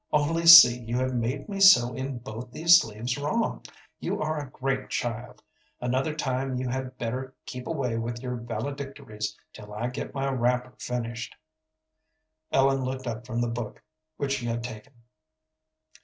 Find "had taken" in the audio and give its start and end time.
14.47-14.93